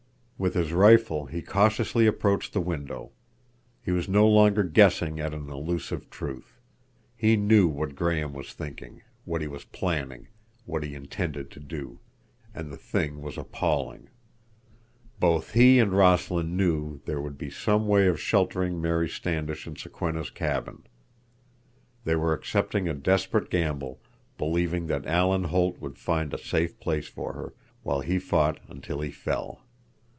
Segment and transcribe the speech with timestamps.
[0.43, 3.11] With his rifle he cautiously approached the window.
[3.83, 6.59] He was no longer guessing at an elusive truth.
[7.15, 10.29] He knew what Graham was thinking, what he was planning,
[10.65, 11.99] what he intended to do,
[12.55, 14.09] and the thing was appalling.
[15.19, 19.75] Both he and Rossland knew there would be some way of sheltering Mary Standish in
[19.75, 20.81] Sokwenna's cabin;
[22.03, 24.01] they were accepting a desperate gamble,
[24.39, 29.01] believing that Alan Holt would find a safe place for her, while he fought until
[29.01, 29.61] he fell.